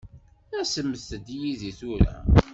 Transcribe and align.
Asemt-d 0.59 1.27
yid-i 1.39 1.71
tura. 1.79 2.15